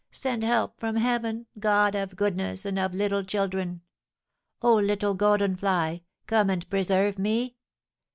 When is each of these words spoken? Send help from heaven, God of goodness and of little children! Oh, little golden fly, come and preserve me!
Send 0.09 0.41
help 0.43 0.79
from 0.79 0.95
heaven, 0.95 1.45
God 1.59 1.93
of 1.93 2.15
goodness 2.15 2.65
and 2.65 2.79
of 2.79 2.95
little 2.95 3.23
children! 3.23 3.81
Oh, 4.59 4.77
little 4.77 5.13
golden 5.13 5.55
fly, 5.55 6.01
come 6.25 6.49
and 6.49 6.67
preserve 6.71 7.19
me! 7.19 7.57